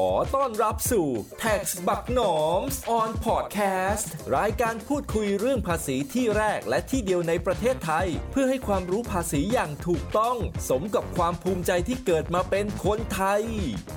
[0.00, 1.08] ขอต้อนรับสู่
[1.42, 2.60] Tax บักหนอม
[2.98, 10.36] on podcast รายการพูดคุยเรื่องภาษีที่แรกและที่เดียวในประเทศไทย เพื่อให้ความรู้ภาษีอย่างถูกต้อง
[10.68, 13.42] สมกับความภูมิใจที่เกิดมาเป็นคนไทย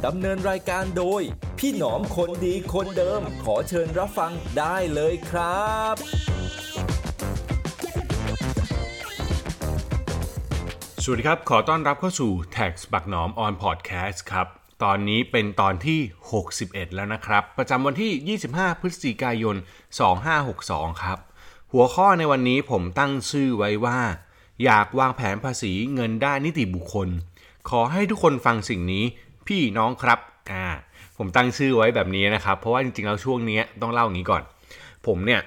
[0.06, 1.22] ดำเนินรายการโดย
[1.60, 5.96] พี่หนอมคนดีคนเดิม ขอเชิญรับฟังได้เลยครับ
[11.04, 16.00] สวัสดีครับ ขอต้อนรับเข้าสู่ Tax บักหนอม on podcast ครับ ตอนนี้เป็นตอนที่
[16.48, 19.56] 61 แล้วนะครับ ประจำวันที่ 25 พฤศจิกายน
[20.28, 21.20] 2562 ครับ
[21.72, 24.00] หัวข้อในวันนี้ผมตั้งชื่อไว้ว่า
[24.64, 27.08] อยากวางแผนภาษีเงินได้นิติบุคคล
[27.70, 29.04] ขอให้ทุกคนฟังสิ่งนี้
[29.48, 30.20] พี่น้องครับ
[30.52, 30.68] อ่า
[31.18, 34.44] ผมตั้งชื่อไว้แบบนี้นะครับ เพราะว่าจริงๆ แล้วช่วงนี้ต้องเล่าอย่างนี้ก่อน
[35.08, 35.42] ผมเนี่ย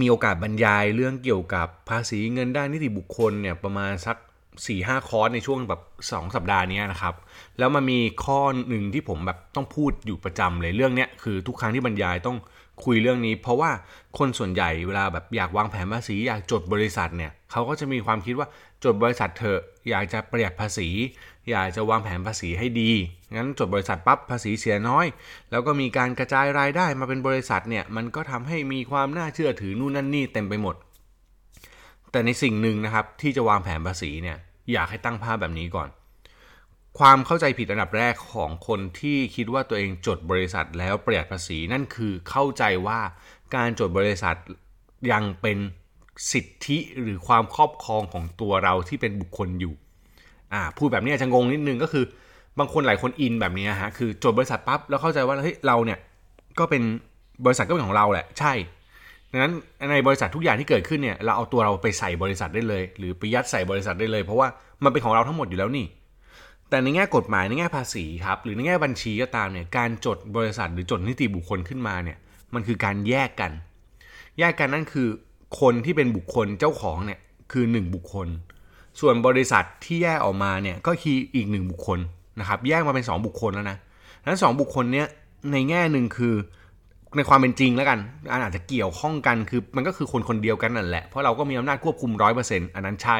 [0.00, 4.16] มีโอกาสบรรยายเรื่องเกี่ยวกับภาษีเงินได้นิติบุคคลเนี่ยประมาณสัก
[4.56, 7.14] 4ี่ห้าคอร์สในช่วงแบบ2สัปดาห์นี้นะครับ
[7.58, 12.38] แล้วมันมีข้อหนึ่งที่ผมแบบต้องพูดอยู่ประจำเลยเรื่องเนี้ยคือทุกครั้งที่บรรยายต้อง
[12.84, 13.70] คุยเรื่องนี้ เพราะว่า
[14.18, 18.48] คนส่วนใหญ่เวลาแบบอยากวางแผนภาษีอยากจดบริษัทเนี่ยเขาก็จะมีความคิดว่า
[18.84, 20.88] จดบริษัทเถอะอยากจะประหยัดภาษี
[21.50, 22.90] อยากจะวางแผนภาษีให้ดี
[23.34, 25.06] งั้นจดบริษัทปั๊บภาษีเสียน้อย
[25.50, 30.76] แล้วก็มีการกระจายรายได้มาเป็นบริษัทเนี่ยมันก็ทำให้มีความน่าเชื่อถือนู่นนั่นนี่เต็มไปหมด
[32.14, 34.38] แต่ในสิ่งหนึ่งนะครับที่จะวางแผนภาษีเนี่ย
[34.72, 35.88] อยากให้ตั้งภาพแบบนี้ก่อน
[36.98, 43.00] ความเข้าใจผิดอันดับแรกของคนที่คิดว่าตัวเองจดบริษัทแล้วประหยัดภาษีนั่นคือเข้าใจว่า
[43.54, 44.36] การจดบริษัท
[45.12, 45.58] ยังเป็น
[46.32, 49.74] สิทธิหรือความครอบครองของตัวเราที่เป็นบุคคลอยู่
[50.52, 52.04] อ่าพูดแบบนี้อาจจะงงนิดนึงก็คือ
[52.58, 55.98] บางคนหลายคนอินแบบนี้ฮะคือจดบริษัทปั๊บแล้วเข้าใจว่าเฮ้ยเราเนี่ย
[56.58, 56.82] ก็เป็น
[57.44, 58.52] บริษัทก็เป็นของเราแหละ ใช่
[59.34, 59.54] ดังนั้น
[59.90, 64.48] ในบริษัททุกอย่างที่เกิดขึ้นเนี่ยเราเอาตัวเราไปใส่บริษัทได้เลย หรือไปยัดใส่บริษัทได้เลย เพราะว่า
[64.84, 65.86] มันเป็นของเราทั้งหมดอยู่แล้วนี่
[66.70, 72.18] แต่ในแง่กฎหมายในแง่ภาษีครับหรือในแง่บัญชีก็ตามเนี่ยการจดบริษัทหรือจดนิติบุคคลขึ้นมาเนี่ย
[72.54, 73.52] มันคือการแยกกัน
[74.38, 75.08] แยกกันนั่นคือ
[75.60, 77.20] คนที่เป็นบุคคลเจ้าของเนี่ย
[77.52, 78.28] คือ 1 บุคคล
[79.00, 81.98] ส่วนบริษัทที่แยกออกมาเนี่ยก็คืออีก 1 บุคคล
[82.40, 83.76] นะครับแยกมาเป็น 2 บุคคลแล้วนะ
[84.26, 85.06] นั้นสบุคคลเนี้ย
[85.52, 86.34] ในแง่หนึ่งคือ
[87.16, 87.98] ในความเป็นจริงแล้วกัน
[88.30, 93.18] อาจจะเกี่ยวข้องกันคือมันก็คือคนคนเดียวกันนั่นแหละ เพราะเราก็มีอำนาจควบคุมร้อยเปอร์เซ็นต์อันนั้นใช่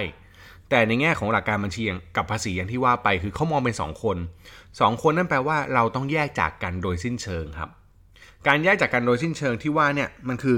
[0.70, 1.82] แต่ในแง่ของหลักการบัญชี
[2.16, 4.16] กับภาษีอย่างที่ว่าไปคือเขามองเป็น2คน
[4.60, 7.70] 2คนนั่นแปลว่าเราต้องแยกจากกันโดยสิ้นเชิงครับ
[8.46, 10.56] การแยกจากกันโดยสิ้นเชิงที่ว่าเนี่ยมันคือ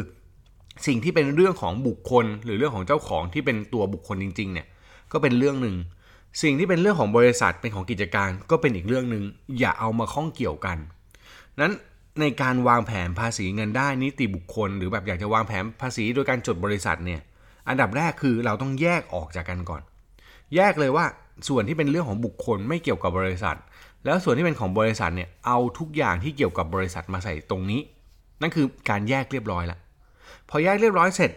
[0.86, 4.66] สิ่งที่เป็นเรื่องของบุคคล หรือเรื่องของเจ้าของที่เป็นตัวบุคคลจริง ๆ เนี่ย
[5.12, 5.76] ก็เป็นเรื่องหนึ่ง
[6.42, 9.24] สิ่งที่เป็นเรื่องของบริษัทเป็นของกิจการก็เป็นอีกเรื่องหนึ่ง
[9.58, 10.78] อย่าเอามาข้องเกี่ยวกัน
[11.60, 11.72] นั้น
[12.21, 17.21] ในการวางแผนภาษีเงินได้นิติบุคคล หรือแบบอยากจะวางแผนภาษีโดยการจดบริษัทเนี่ย
[17.69, 19.82] อันดับแรกคือเราต้องแยกออกจากกันก่อน
[20.56, 21.04] แยกเลยว่า
[21.49, 23.56] ส่วนที่เป็นเรื่องของบุคคลไม่เกี่ยวกับบริษัท
[24.04, 27.81] แล้วส่วนที่เป็นของบริษัทเนี่ยเอาทุกอย่างที่เกี่ยวกับบริษัทมาใส่ตรงนี้
[28.41, 29.78] นั่นคือการแยกเรียบร้อยละ
[30.48, 31.31] พอแยกเรียบร้อยเสร็จ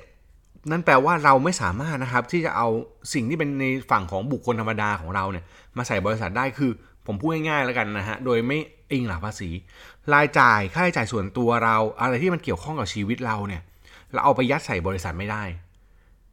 [0.71, 2.67] นั่นแปลว่าเราไม่สามารถนะครับที่จะเอา
[3.13, 5.45] สิ่งที่เป็นในฝั่งของบุคคลธรรมดาของเราเนี่ย
[5.77, 6.71] มาใส่บริษัทได้คือ
[7.05, 8.59] ผมพูดง่ายๆแล้วกันนะฮะโดยไม่
[8.91, 9.49] อิงหลักภาษี
[10.13, 13.61] รายจ่ายค่าใช้จ่ายส่วนตัวเรา อะไรที่มันเกี่ยวข้องกับชีวิตเราเนี่ย
[14.13, 15.43] เราเอาไปยัดใส่บริษัทไม่ได้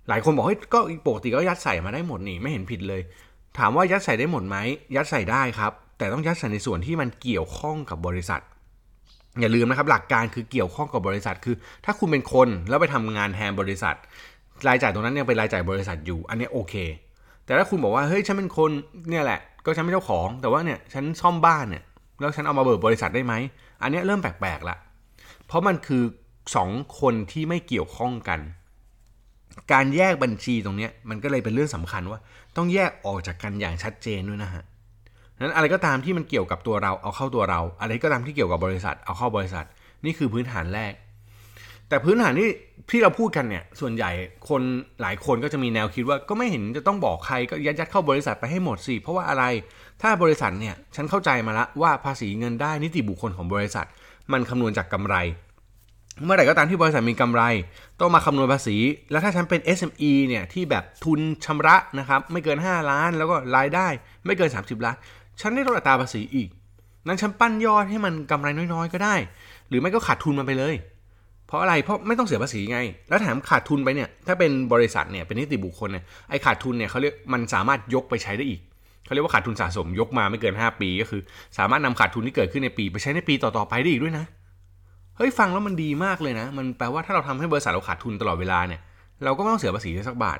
[0.09, 3.01] หลายคนบอกเฮ้ยก็ปกติก็ยัดใส่มาได้หมดนี่ไม่เห็นผิดเลย
[3.59, 4.57] ถามว่ายัดใส่ได้หมดไหม
[4.97, 8.41] ยัดใส่ได้ครับ แต่ต้องยัดใส่ในส่วนที่มันเกี่ยวข้องกับบริษัท
[9.41, 13.95] อย่าลืมนะครับ หลักการคือเกี่ยวข้องกับบริษัทคือ ถ้าคุณเป็นคนแล้วไปทำงานแทนบริษัท
[14.67, 16.75] รายจ่ายตรงนั้นยังเป็นรายจ่ายบริษัทอยู่ อันนี้โอเค
[17.45, 18.71] แต่ถ้าคุณบอกว่าเฮ้ยฉันเป็นคน
[19.11, 21.83] เนี่ยแหละก็ฉันเป็นเจ้าของ แต่ว่าเนี่ยฉันซ่อมบ้านเนี่ย
[22.21, 23.35] แล้วฉันเอามาเบิกบริษัทได้ไหม
[23.83, 24.77] อันนี้เริ่มแปลกๆละ
[25.47, 26.03] เพราะมันคือ
[26.57, 28.41] สองคนที่ไม่เกี่ยวข้องกัน
[29.73, 32.21] การแยกบัญชีตรงนี้มันก็เลยเป็นเรื่องสำคัญว่า
[32.57, 34.65] ต้องแยกออกจากกันอย่างชัดเจนด้วยนะฮะ
[35.41, 39.67] นั้นอะไรก็ตามที่มันเกี่ยวกับตัวเราเอาเข้าตัวเรา อะไรก็ตามที่เกี่ยวกับบริษัทเอาเข้าบริษัท
[40.05, 40.93] นี่คือพื้นฐานแรก
[41.89, 42.49] แต่พื้นฐานที่
[42.91, 44.11] ที่เราพูดกันเนี่ย ส่วนใหญ่
[44.49, 44.63] คน
[45.01, 49.45] หลายคนก็จะมีแนวคิดว่าก็ไม่เห็นจะต้องบอกใครก็ยัดยัดเข้าบริษัทไปให้หมดสิเพราะว่าอะไร
[50.03, 53.87] ถ้าบริษัทเนี่ยฉันเข้าใจมาล้วว่าภาษีเงินได้นิติบุคคลของบริษัท
[54.33, 55.17] มันคำนวณจากกำไร
[56.25, 57.43] เมื่อไหร่ก็ตามที่บริษัทมีกำไร
[58.01, 58.77] ต้องมาคำนวณภาษี
[59.11, 63.87] แล้วถ้าฉันเป็น SME เนี่ยที่แบบทุนชำระนะครับไม่เกิน 5 ล้านแล้วก็รายได้
[64.27, 64.97] ไม่เกิน 30 ล้าน
[65.41, 66.49] ฉันได้ลดอัตราภาษีอีก
[67.07, 69.15] นั้นฉันปั้นยอดให้มันกำไรน้อยๆ ก็ได้
[69.69, 70.75] หรือไม่ก็ขาดทุนมันไปเลย
[71.47, 72.79] เพราะอะไร เพราะไม่ต้องเสียภาษีไง
[73.09, 78.61] แล้วแถมขาดทุนไปเนี่ย ถ้าเป็นบริษัทเนี่ย เป็นนิติบุคคลเนี่ย ไอ้ขาดทุนเนี่ยเขาเรียก มันสามารถยกไปใช้ได้อีก
[79.07, 81.21] เขาเรียกว่าขาดทุนสะสมยกมาไม่เกิน 5 ปีก็คือ
[81.59, 84.25] สามารถนำขาดทุนที่เกิดขึ้นในปี ไปใช้ในปีต่อๆไปได้อีกด้วยนะ
[85.17, 88.81] เฮ้ยฟังแล้วมันดีมากเลยนะ มันแปลว่าถ้าเราทำให้บริษัทเราขาดทุนตลอดเวลาเนี่ย
[89.25, 90.39] เราก็ไม่ต้องเสียภาษีสักบาท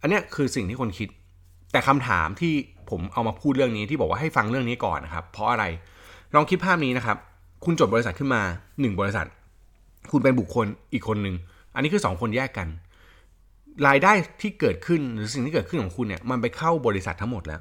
[0.00, 1.08] อันนี้คือสิ่งที่คนคิด
[1.72, 2.52] แต่คำถามที่
[2.90, 5.64] ผมเอามาพูดเรื่องนี้ที่บอกว่าให้ฟังเรื่องนี้ก่อนนะครับเพราะอะไร
[6.34, 7.16] ลองคิดภาพนี้นะครับ
[7.64, 8.42] คุณจดบริษัทขึ้นมา
[8.80, 9.26] หนึ่งบริษัท
[10.12, 11.34] คุณเป็นบุคคลอีกคนหนึ่ง
[11.74, 12.68] อันนี้คือสองคนแยกกัน
[13.86, 17.60] รายได้ที่เกิดขึ้นหรือสิ่งที่เกิดขึ้นของคุณเนี่ยมันไปเข้าบริษัททั้งหมดแล้ว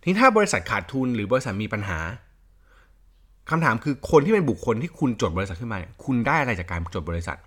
[0.00, 1.98] ทีนี้ถ้าบริษัทขาดทุนหรือบริษัทมีปัญหา
[3.50, 7.38] คำถามคือคนที่เป็นบุคคลที่คุณจดบริษัทขึ้นมาเนี่ยคุณได้อะไรจากการจดบริษัท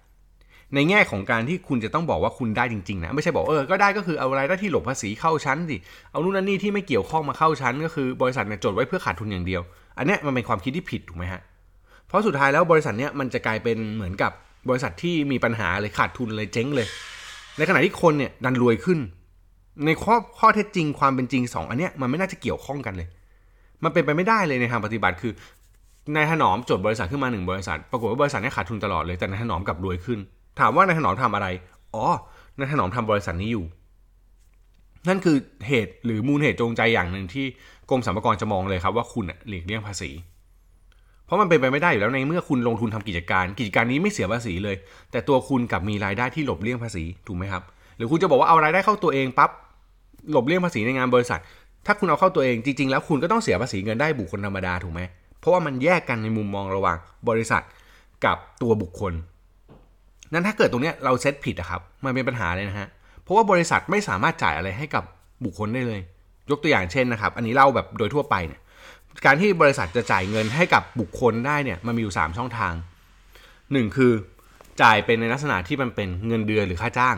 [0.76, 5.78] ในแง่ของการที่คุณจะต้องบอกว่าคุณได้จริงๆนะไม่ใช่บอกเออก็ได้ก็คือเอารายได้ที่หลบภาษีเข้าชั้นสิ
[6.12, 9.62] เอานู่นนั่นนี่ที่ไม่เกี่ยวข้องมาเข้าชั้น ก็คือบริษัทเนี่ยจดไว้เพื่อขาดทุนอย่างเดียว
[9.98, 11.42] อันนี้มันเป็นความคิดที่ผิดถูกไหมฮะ
[12.08, 14.32] เพราะสุดท้ายแล้วบริษัทเนี้ยมันจะกลายเป็นเหมือนกับ
[14.70, 16.88] บริษัทที่มีปัญหาเลยขาดทุนเลยเจ๊งเลย
[17.60, 19.00] ในขณะที่คนเนี่ยดันรวยขึ้น
[19.86, 23.08] ในข้อข้อเท็จจริงความเป็นจริงสองอันเนี้ยมันไม่น่าจะเกี่ยวข้องกันเลย
[23.84, 25.34] มันเป็นไปไม่ได้เลยในทางปฏิบัติคือ
[26.16, 30.20] นายถนอมจดบริษัทขึ้นมาหนึ่งบริษัท ปรากฏว่าบริษัทนี้ขาดทุนตลอดเลยแต่นายถนอมกลับรวยขึ้น
[30.60, 31.48] ถามว่านายถนอมทำอะไร
[31.94, 32.06] อ๋อ
[32.58, 33.66] นายถนอมทำบริษัทนี้อยู่
[35.08, 37.46] นั่นคือเหตุหรือมูลเหตุจงใจอย่างหนึ่งที่
[37.90, 40.10] กรมสรรพากรจะมองเลยครับว่าคุณหลีกเลี่ยงภาษี
[41.30, 44.76] เพราะมันเป็นไปไม่ได้อยู่แล้วในเมื่อคุณลงทุนทำกิจการ กิจการนี้ไม่เสียภาษีเลย
[45.12, 47.64] แต่ตัวคุณกับมีรายได้ที่หลบเลี่ยงภาษีถูกไหมครับ
[47.98, 49.50] หรือคุณจะบอกว่าเอารายได้เข้าตัวเองปั๊บ
[50.32, 51.40] หลบเลี่ยงภาษีในงานบริษัท
[51.86, 55.02] ถ้าคุณเอาเข้าตัวเองจริงๆ แล้วคุณก็ต้องเสียภาษีเงินได้บุคคลธรรมดาถูกไหม
[55.40, 56.98] เพราะว่ามันแยกกันในมุมมองระหว่าง
[57.30, 57.64] บริษัท
[58.26, 59.14] กับตัวบุคคล
[60.34, 62.88] นั้นถ้าเกิดตรงนี้เราเซตผิดอะครับมันเป็นปัญหาเลยนะฮะ
[63.24, 65.04] เพราะว่าบริษัทไม่สามารถจ่ายอะไรให้กับ
[65.46, 66.00] บุคคลได้เลย
[66.50, 68.62] ยกตัวอย่างเช่นนะครับ อันนี้เล่าแบบโดยทั่วไปเนี่ย
[69.26, 72.74] การที่บริษัทจะจ่ายเงินให้กับบุคคลได้เนี่ยมันมีอยู่ 3 ช่องทาง
[73.36, 74.12] 1 คือ
[74.82, 77.16] จ่ายเป็นในลักษณะที่มันเป็นเงินเดือนหรือค่าจ้าง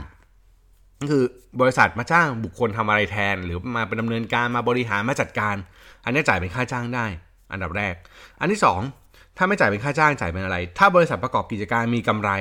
[1.01, 1.23] ก็คือ
[1.61, 5.55] บริษัทมาจ้างบุคคลทำอะไรแทน หรือมาเป็นดำเนินการมาบริหารมาจัดการ
[6.03, 7.05] อันนี้จ่ายเป็นค่าจ้างได้
[7.51, 7.93] อันดับแรก
[8.39, 8.59] อันที่
[8.99, 12.31] 2 ถ้าไม่จ่ายเป็นค่าจ้างจ่ายเป็นอะไร ถ้าบริษัทประกอบกิจการมีกำไร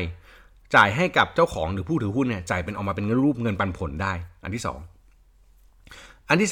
[0.74, 4.12] จ่ายให้กับเจ้าของหรือผู้ถือหุ้นเนี่ยจ่ายเป็นออกมาเป็นรูปเงินปันผลได้
[4.42, 6.50] อันที่ 2 อันที่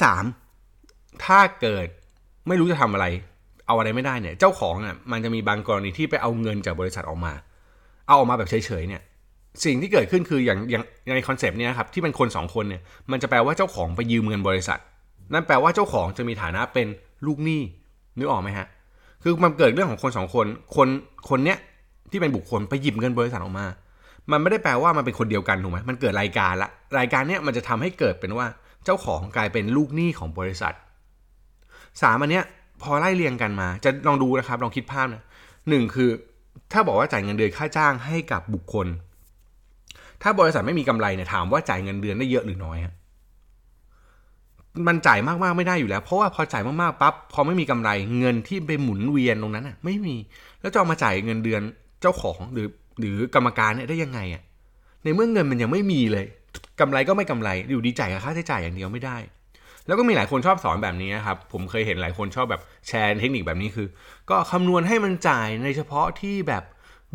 [0.61, 1.87] 3 ถ้าเกิด
[2.47, 3.05] ไม่รู้จะทำอะไร
[3.67, 7.33] เอาอะไรไม่ได้เนี่ย เจ้าของอะมันจะมีบางกรณีที่ไปเอาเงินจากบริษัทออกมา
[8.07, 9.01] เอาออกมาแบบเฉยๆเนี่ย
[9.65, 12.81] สิ่งที่เกิดขึ้นคืออย่างอย่างในคอนเซปต์เนี่ยครับที่เป็นคนสองคนเนี่ย
[13.11, 14.79] มันจะแปลว่าเจ้าของไปยืมเงินบริษัท
[15.33, 16.87] นั่นแปลว่าเจ้าของจะมีฐานะเป็น
[17.25, 17.61] ลูกหนี้
[18.17, 18.67] นึกออกไหมฮะ
[19.23, 20.45] คือมันเกิดเรื่องของคนสองคน
[20.75, 20.87] คน
[21.29, 21.57] คนเนี้ย
[22.11, 23.65] ที่เป็นบุคคลไปหยิบเงินบริษัทออกมา
[24.31, 26.69] มันไม่ได้แปลว่ามันเป็นคนเดียวกันถูกไหมมันเกิดรายการละ
[26.99, 28.47] รายการเนี้ยมันจะทำให้เกิดเป็นว่า
[28.85, 30.73] เจ้าของกลายเป็นลูกหนี้ของบริษัท
[32.01, 32.45] สามอันเนี้ย
[32.83, 35.23] พอไล่เรียงกันมา จะลองดูนะครับ ลองคิดภาพนะ
[35.69, 36.09] หนึ่งคือ
[36.73, 38.87] ถ้าบอกว่าจ่ายเงินเดือนค่าจ้างให้กับบุคคล
[40.21, 42.93] ถ้าบริษัทไม่มีกำไรเนี่ยถามว่าจ่ายเงินเดือนได้เยอะหรือน้อยฮะ
[44.87, 47.89] มันจ่ายมากๆไม่ได้อยู่แล้ว เพราะว่าพอจ่ายมากๆปั๊บพอไม่มีกำไร
[48.19, 50.15] เงินที่ไปหมุนเวียนตรงนั้นอะ ไม่มี
[50.61, 51.61] แล้วจะเอามาจ่ายเงินเดือน
[52.01, 52.67] เจ้าของหรือ
[52.99, 54.43] หรือกรรมการเนี่ยได้ยังไงอะ
[55.03, 56.25] ในเมื่อเงินมันยังไม่มีเลย
[56.79, 59.17] กำไรก็ไม่กำไรอยู่ดีจ่ายกับค่าใช้จ่ายอย่างเดียวไม่ได้
[59.89, 63.87] แล้วก็มีหลายคนชอบสอนแบบนี้นะครับ ผมเคยเห็นหลายคนชอบแบบแชร์เทคนิคแบบนี้คือ
[64.29, 66.63] ก็คำนวณให้มันจ่ายในเฉพาะที่แบบ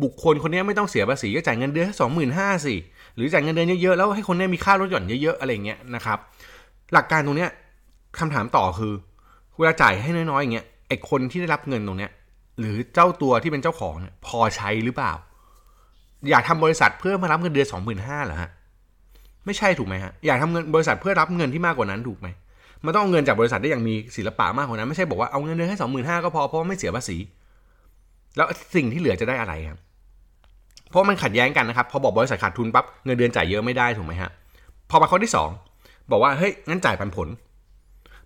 [0.03, 2.75] บุคคลคนนี้ไม่ต้องเสียภาษีก็จ่ายเงินเดือนแค่สองหมื่นห้าสิ
[3.15, 6.17] หรือจ่ายเงินเดือนเยอะๆแล้วให้คนนี้มีค่ารถหย่อนเยอะๆอะไรเงี้ยนะครับ
[6.93, 7.49] หลักการตรงเนี้ย
[8.19, 8.93] คำถามต่อคือ
[9.57, 12.11] เวลาจ่ายให้น้อยๆอย่างเงี้ยไอคนที่ได้รับเงินตรงเนี้ย
[12.59, 15.13] หรือเจ้าตัวที่เป็นเจ้าของเนี่ยพอใช้หรือเปล่า
[16.29, 18.49] อยากทำบริษัทเพื่อมารับเงินเดือนสองหมื่นห้าเหรอฮะ
[19.45, 22.27] ไม่ใช่ถูกไหมฮะอยากทำเงินบริษัทเพื่อรับเงินที่มากกว่านั้นถูกไหม
[22.85, 27.17] มันต้องเอาเงินจากบริษัทได้อย่างมีศิลปะมากกว่านั้นไม่ใช่บอกว่าเอาเงินเดือนให้สองหมื่นห้าก็พอเพราะไม่เสียภาษี
[28.35, 29.79] แล้วสิ่งที่เหลือจะได้อะไรครับ
[30.89, 34.31] เพราะมันขัดแย้งกันนะครับพอบอกบริษัทขาดทุนปั๊บเงินเดือนจ่ายเยอะไม่ได้ถูกไหมฮะ
[34.89, 35.49] พอมาข้อที่สอง
[36.11, 37.27] บอกว่าเฮ้ยงั้นจ่ายปันผล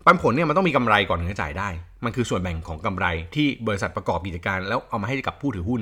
[0.05, 1.69] ปันผลเนี่ยมันต้องมีกำไรก่อนถึงจะจ่ายได้
[2.03, 3.05] มันคือส่วนแบ่งของกำไร
[3.35, 5.81] ที่บริษัทประกอบกิจการ แล้วเอามาให้กับผู้ถือหุ้น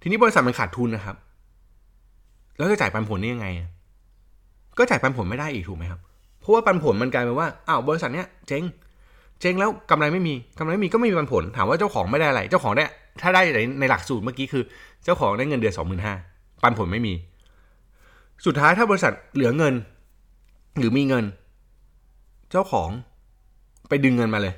[0.00, 1.16] ทีนี้บริษัทมันขาดทุนนะครับ
[2.56, 3.48] แล้วจะจ่ายปันผลนี่ยังไง
[4.78, 6.00] ก็จ่ายปันผลไม่ได้อีกถูกไหมครับ
[6.46, 8.64] ราะว่าปันผลมันกลายเป็นว่าอ้าวบริษัทเนี้ยเจ๊ง
[9.40, 12.84] เจ๊งแล้วกำไรไม่มีกำไรไม่มีก็ไม่มีปันผล ถามว่าเจ้าของไม่ได้อะไร เจ้าของได้
[13.22, 13.42] ถ้าได้
[13.80, 14.62] ในหลักสูตรเมื่อกี้คือ
[15.04, 16.14] เจ้าของได้เงินเดือนสองหมื่นห้า
[16.62, 17.14] ปันผลไม่มี
[18.46, 19.74] สุดท้ายถ้าบริษัทเหลือเงิน
[20.78, 21.24] หรือมีเงิน
[22.50, 22.90] เจ้าของ
[23.88, 24.54] ไปดึงเงินมาเลย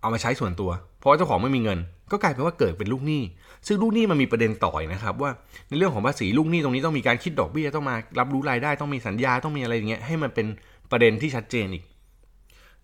[0.00, 1.78] เอามาใช้ส่วนตัว เพราะว่าเจ้าของไม่มีเงิน
[2.12, 3.22] ก็กลายเป็นว่าเกิดเป็นลูกหนี้
[3.66, 5.30] ซึ่งลูกหนี้มันมีประเด็นต่อยนะครับ ว่า
[5.68, 10.46] ในเรื่องของภาษีลูกหนี้ตรงนี้ต้องมีการคิดดอกเบี้ยต้องมา รับรู้รายได้ต้องมีสัญญาต้องมีอะไรอย่างเงี้ยให้มันเป็น
[10.90, 11.84] ประเด็นที่ชัดเจนอีก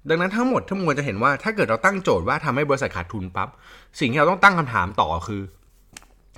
[0.09, 3.49] ดังนั้นทั้งหมดทั้งมวลจะเห็นว่าถ้าเกิดเราตั้งโจทย์ว่าทำให้บริษัทขาดทุนปั๊บ
[4.01, 5.43] สิ่งที่เราต้องตั้งคำถามต่อคือ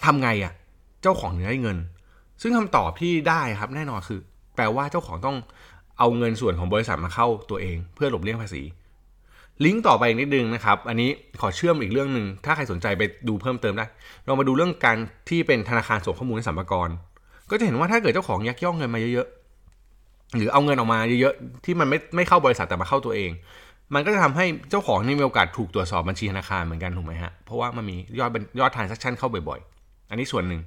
[0.04, 0.52] ทำไงอะ่ะ
[1.02, 1.78] เจ้าของถึงได้เงิน
[2.42, 4.20] ซึ่งคำตอบที่ได้ครับแน่นอนคือ
[4.56, 5.36] แปลว่าเจ้าของต้อง
[5.98, 8.62] เอาเงินส่วนของบริษัทมาเข้าตัวเอง เพื่อหลบเลี่ยงภาษี
[9.64, 13.86] ลิงก์ต่อไปอีกนิดนึงนะครับ อันนี้ขอเชื่อมอีกเรื่องหนึ่ง ถ้าใครสนใจไปดูเพิ่มเติมได้
[14.24, 14.96] เรามาดูเรื่องการ
[15.28, 16.92] ที่เป็นธนาคารส่งข้อมูลให้สัมภาระ
[17.50, 19.28] ก็จะเห็นว่าถ้าเกิดเจ้าของยักยอกเงินมาเยอะ
[20.36, 23.30] หรือเอาเงินออกมาเยอะๆที่มันไม่ไม่เข้าบริษัทแต่มาเข้าตัวเอง
[23.94, 30.60] มันก็จะทำให้เจ้าของนี่มีโอกาสถูกตรวจสอบบัญชีธนาคารเหมือนกันถูกไหมฮะเพราะว่ามันมียอดยอดทานซัคชันเข้าบ่อยๆ อันนี้ส่วนหนึ่ง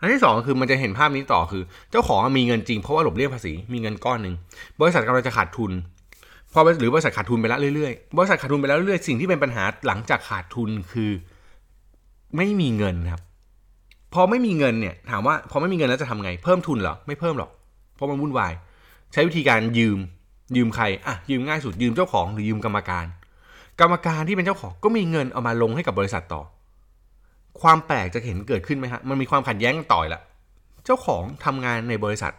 [0.00, 4.34] อันที่สองคือมันจะเห็นภาพนี้ต่อคือ เจ้าของมีเงินจริงเพราะว่าหลบเลี่ยงภาษีมีเงินก้อนหนึ่ง
[4.80, 5.72] บริษัทกำลังจะขาดทุน
[6.52, 11.10] พอหรือบริษัทขาดทุนไปแล้วเรื่อยๆบริษัทขาดทุนไปแล้วเรื่อยๆสิ่งที่เป็นปัญหาหลังจากขาดทุนคือ
[12.36, 13.22] ไม่มีเงินครับ
[14.14, 17.50] พอไม่มีเงินเนี่ย ถามว่าพอไม่มีเงินแล้วจะทำไง เพิ่มทุนเหรอไม่เพิ่มหรอก
[17.94, 18.52] เพราะมันวุ่นวาย
[19.12, 19.98] ใช้วิธีการยืม
[20.56, 23.06] ยืมใครอะยืมง่ายสุดยืมเจ้าของหรือยืมกรรมการ
[23.80, 26.42] กรรมการที่เป็นเจ้าของก็มีเงินเอามาลงให้กับบริษัทต่อ
[27.60, 30.20] ความแปลกจะเห็นเกิดขึ้นไหมฮะมันมีความขัดแย้งกันต่อยละ
[30.84, 32.32] เจ้าของทำงานในบริษัท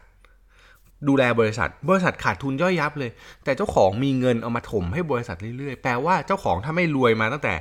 [1.08, 3.12] ดูแลบริษัท บริษัทขาดทุนย่อยยับเลย
[3.44, 7.54] แต่เจ้าของมีเงินเอามาถมให้บริษัทเรื่อยๆ แปลว่าเจ้าของถ้าไม่รวยมาตั้งแต่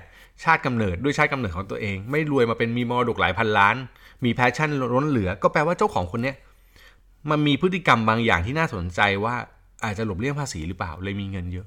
[0.45, 3.77] ชาติกำเนิดด้วยชาติกำเนิดของตัวเอง ไม่รวยมาเป็นมีมรดกหลายพันล้าน
[4.25, 6.37] มี passion ล้นเหลือ ก็แปลว่าเจ้าของคนเนี้ย
[7.31, 9.35] มันมีพฤติกรรมบางอย่างที่น่าสนใจว่า
[9.85, 11.67] อาจจะหลบเลี่ยงภาษีหรือเปล่าเลยมีเงินเยอะ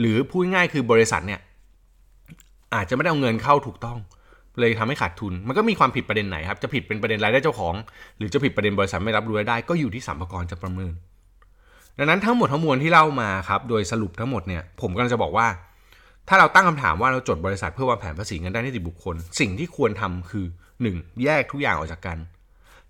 [0.00, 1.40] หรือพูดง่ายคือบริษัทเนี่ย
[2.74, 3.98] อาจจะไม่ได้เอาเงินเข้าถูกต้อง
[4.60, 7.74] เลยทำให้ขาดทุน มันก็มีความผิดประเด็นไหนครับ จะผิดเป็นประเด็นรายได้เจ้าของ
[8.16, 10.92] หรือจะผิดประเด็นบริษัทไม่รับรู้รายได้ก็อยู่ที่สรรพากรจะประเมิน
[11.98, 15.46] ดังนั้นทั้งหมดทั้งมวลที่เล่ามาครับ โดยสรุปทั้งหมดเนี่ยผมกำลังจะบอกว่า
[16.28, 20.46] ถ้าเราตั้งคำถามว่าเราจดบริษัทเพื่อวางแผนภาษีเงินได้นิติบุคคล สิ่งที่ควรทำคือ
[20.84, 21.24] 1.
[21.24, 22.18] แยกทุกอย่างออกจากกัน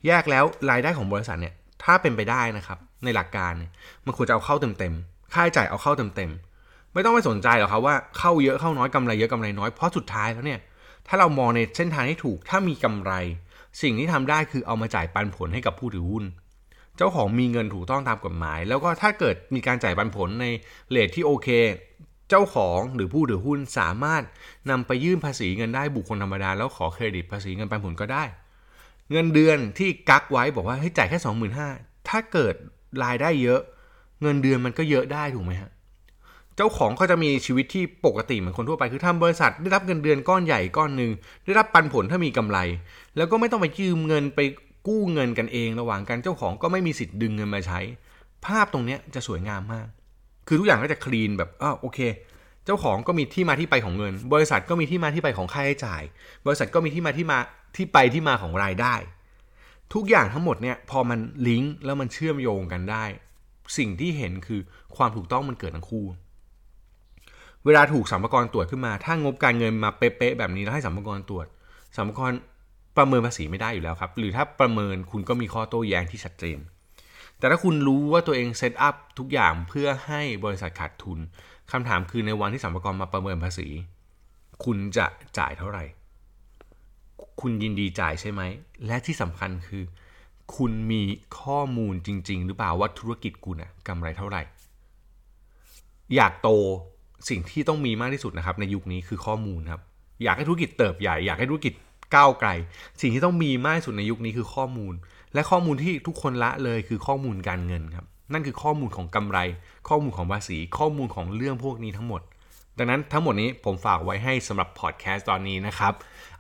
[0.07, 3.71] แยกแล้วรายได้ของบริษัทเนี่ย ถ้าเป็นไปได้นะครับ ในหลักการเนี่ย
[4.05, 10.61] มันควรจะเอาเข้าเต็มๆค่าใช้จ่ายเอาเข้าเต็มๆไม่ต้องไปสนใจหรอกครับว่าเข้าเยอะเข้าน้อยกำไรเยอะกำไรน้อยเพราะสุดท้ายแล้วเนี่ย
[11.09, 13.13] ถ้าเรามองในเส้นทางที่ถูกถ้ามีกำไร
[13.83, 16.25] สิ่งที่ทำได้คือเอามาจ่ายปันผลให้กับผู้ถือหุ้น
[16.97, 20.47] เจ้าของมีเงินถูกต้องตามกฎหมาย แล้วก็ถ้าเกิดมีการจ่ายปันผลใน
[20.91, 21.49] เลทที่โอเค
[22.31, 24.23] เจ้าของหรือผู้ถือหุ้นสามารถ
[24.71, 28.25] นำไปยื่นภาษีเงินได้บุคคลธรรมดาแล้วขอเครดิตภาษีเงินปันผลก็ได้
[29.11, 31.69] เงินเดือนที่กักไว้บอกว่าให้จ่ายแค่สองหมื่นห้า
[32.09, 32.55] ถ้าเกิด
[33.05, 33.61] รายได้เยอะ
[34.23, 35.71] เงินเดือนมันก็เยอะได้ถูกไหมฮะ
[36.57, 41.11] เจ้าของก็จะมีชีวิตที่ปกติเหมือนคนทั่วไปคือทำบริษัทได้รับเงินเดือนก้อนใหญ่ก้อนหนึ่ง
[41.45, 42.59] ได้รับปันผลถ้ามีกำไร
[43.17, 44.41] แล้วก็ไม่ต้องไปยืมเงินไป
[44.89, 47.81] กู้เงินกันเองระหว่างกันเจ้าของก็ไม่มีสิทธิ์ดึงเงินมาใช้
[48.47, 49.87] ภาพตรงนี้จะสวยงามมาก
[50.47, 51.99] คือทุกอย่างก็จะคลีนแบบอ้าวโอเค
[52.65, 56.03] เจ้าของก็มีที่มาที่ไปของเงิน บริษัทก็มีที่มาที่ไปของค่าใช้จ่าย
[56.47, 57.39] บริษัทก็มีที่มาที่มา
[57.77, 58.95] ที่ไปที่มาของรายได้
[59.95, 63.05] ทุกอย่างทั้งหมดเนี่ยพอมันลิงก์แล้วมันเชื่อมโยงกันได้
[63.79, 64.61] สิ่งที่เห็นคือ
[64.97, 66.07] ความถูกต้องมันเกิดทั้งคู่
[67.65, 71.47] เวลาถูกสัมภาระตรวจขึ้นมา ถ้างบการเงินมาเป๊ะๆแบบนี้แล้วให้สัมภาระตรวจ
[71.97, 72.37] สัมภาระ
[72.97, 76.59] ประเมินภาษีไม่ได้อยู่แล้วครับ หรือถ้าประเมินคุณก็มีข้อโต้แย้งที่ชัดเจน
[77.39, 81.19] แต่ถ้าคุณรู้ว่าตัวเองเซตอัพทุกอย่างเพื่อให้บริษัทขาดทุน
[81.73, 83.69] คำถามคือในวันที่สัมภาระมาประเมินภาษี
[84.65, 85.07] คุณจะ
[85.39, 85.85] จ่ายเท่าไหร่
[87.41, 88.43] คุณยินดีจ่ายใช่ไหม
[88.87, 89.85] และที่สำคัญคือ
[90.57, 91.03] คุณมี
[91.41, 94.43] ข้อมูลจริง ๆ หรือเปล่าว่าธุรกิจคุณอะกำไรเท่าไหร่
[96.15, 96.49] อยากโต
[97.29, 99.83] สิ่งที่ต้องมีมากที่สุดนะครับ ในยุคนี้คือข้อมูลครับ
[100.25, 101.75] อยากให้ธุรกิจเติบใหญ่ อยากให้ธุรกิจ
[102.15, 102.49] ก้าวไกล
[103.01, 104.95] สิ่งที่ต้องมีมากที่สุดในยุคนี้คือข้อมูล
[105.35, 109.39] และข้อมูลที่ทุกคนละเลยคือข้อมูลการเงินครับ นั่นคือข้อมูลของกำไร
[109.89, 112.23] ข้อมูลของภาษี ข้อมูลของเรื่องพวกนี้ทั้งหมด
[112.79, 115.93] ดังนั้นทั้งหมดนี้ผมฝากไว้ให้สำหรับพอดแคสต์ตอนนี้นะครับ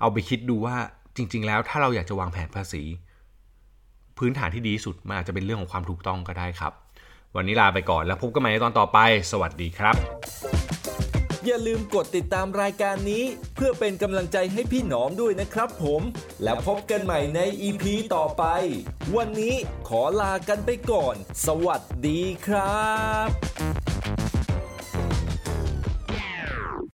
[0.04, 0.76] เอาไปคิดดูว่า
[1.16, 2.82] จริง ๆ แล้วถ้าเราอยากจะวางแผนภาษี
[4.18, 6.72] พื้นฐานที่ดีสุดมันอาจจะเป็นเรื่องของความถูกต้องก็ได้ครับ
[7.36, 8.98] วันนี้ลาไปก่อนแล้วพบกันใหม่ในตอนต่อไป
[9.30, 9.94] สวัสดีครับ
[11.44, 16.02] อย่าลืมกดติดตามรายการนี้ เพื่อเป็นกำลังใจให้พี่หนอมด้วยนะครับผม
[16.42, 17.84] แล้วพบกันใหม่ใน EP
[18.14, 18.44] ต่อไป
[19.16, 19.54] วันนี้
[19.88, 21.14] ขอลากันไปก่อน
[21.46, 22.84] สวัสดีครั
[23.26, 23.93] บ